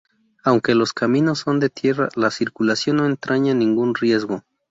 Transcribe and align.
Aunque 0.43 0.73
los 0.73 0.93
caminos 0.93 1.37
son 1.41 1.59
de 1.59 1.69
tierra, 1.69 2.09
la 2.15 2.31
circulación 2.31 2.97
no 2.97 3.05
entraña 3.05 3.53
ningún 3.53 3.93
riesgo. 3.93 4.41